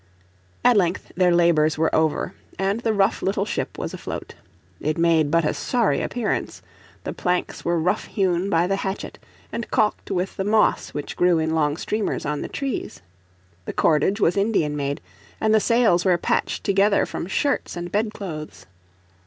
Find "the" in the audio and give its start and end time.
2.79-2.91, 7.03-7.13, 8.65-8.77, 10.37-10.43, 12.41-12.49, 13.65-13.73, 15.53-15.59